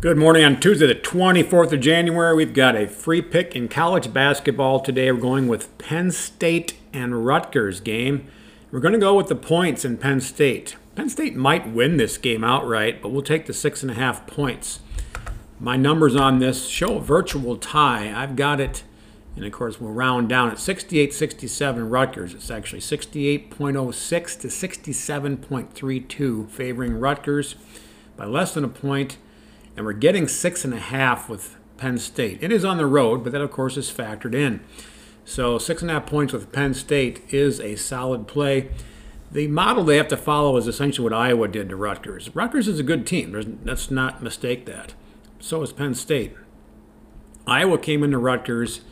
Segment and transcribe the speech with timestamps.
[0.00, 2.34] Good morning on Tuesday, the 24th of January.
[2.34, 5.12] We've got a free pick in college basketball today.
[5.12, 8.26] We're going with Penn State and Rutgers game.
[8.70, 10.76] We're going to go with the points in Penn State.
[10.94, 14.26] Penn State might win this game outright, but we'll take the six and a half
[14.26, 14.80] points.
[15.58, 18.10] My numbers on this show a virtual tie.
[18.10, 18.84] I've got it,
[19.36, 22.32] and of course, we'll round down at 68 67 Rutgers.
[22.32, 27.56] It's actually 68.06 to 67.32, favoring Rutgers
[28.16, 29.18] by less than a point
[29.80, 32.42] and we're getting six and a half with Penn State.
[32.42, 34.60] It is on the road, but that, of course, is factored in.
[35.24, 38.68] So six and a half points with Penn State is a solid play.
[39.32, 42.28] The model they have to follow is essentially what Iowa did to Rutgers.
[42.36, 43.32] Rutgers is a good team.
[43.32, 44.92] There's, let's not mistake that.
[45.38, 46.34] So is Penn State.
[47.46, 48.82] Iowa came into Rutgers,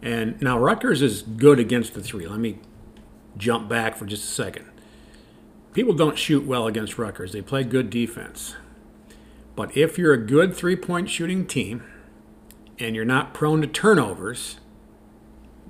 [0.00, 2.28] and now Rutgers is good against the three.
[2.28, 2.60] Let me
[3.36, 4.66] jump back for just a second.
[5.72, 7.32] People don't shoot well against Rutgers.
[7.32, 8.54] They play good defense.
[9.56, 11.82] But if you're a good three point shooting team
[12.78, 14.60] and you're not prone to turnovers,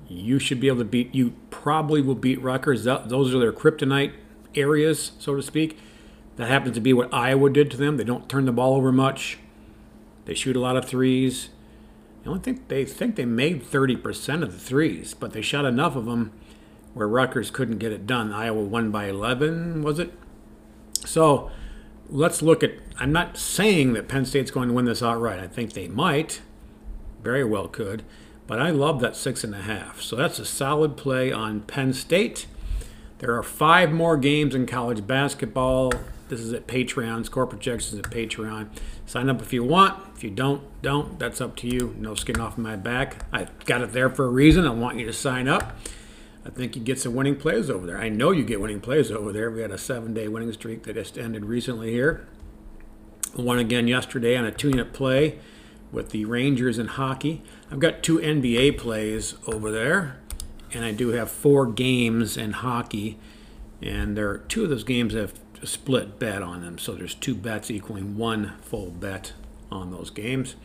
[0.07, 2.83] you should be able to beat, you probably will beat Rutgers.
[2.83, 4.13] Those are their kryptonite
[4.53, 5.77] areas, so to speak.
[6.35, 7.97] That happens to be what Iowa did to them.
[7.97, 9.39] They don't turn the ball over much,
[10.25, 11.49] they shoot a lot of threes.
[12.21, 15.95] I don't think they think they made 30% of the threes, but they shot enough
[15.95, 16.33] of them
[16.93, 18.33] where Rutgers couldn't get it done.
[18.33, 20.11] Iowa won by 11, was it?
[21.05, 21.49] So,
[22.09, 22.71] let's look at.
[22.99, 25.39] I'm not saying that Penn State's going to win this outright.
[25.39, 26.41] I think they might,
[27.21, 28.03] very well could,
[28.47, 30.01] but I love that six and a half.
[30.01, 32.47] So that's a solid play on Penn State.
[33.19, 35.91] There are five more games in college basketball.
[36.29, 37.25] This is at Patreon.
[37.25, 38.69] Score projections at Patreon.
[39.05, 40.03] Sign up if you want.
[40.15, 41.17] If you don't, don't.
[41.17, 41.95] That's up to you.
[41.97, 43.25] No skin off my back.
[43.31, 44.67] I got it there for a reason.
[44.67, 45.77] I want you to sign up.
[46.47, 47.97] I think you get some winning plays over there.
[47.97, 49.51] I know you get winning plays over there.
[49.51, 52.25] We had a seven day winning streak that just ended recently here.
[53.35, 55.39] Won again yesterday on a two unit play
[55.91, 57.43] with the Rangers in hockey.
[57.69, 60.19] I've got two NBA plays over there,
[60.73, 63.19] and I do have four games in hockey.
[63.81, 66.77] And there are two of those games have a split bet on them.
[66.77, 69.33] So there's two bets equaling one full bet
[69.69, 70.55] on those games.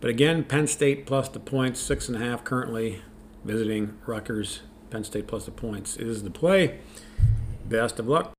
[0.00, 3.02] But again, Penn State plus the points, six and a half currently
[3.44, 4.60] visiting Rutgers
[4.94, 6.78] Penn State plus the points is the play.
[7.68, 8.32] Best of luck.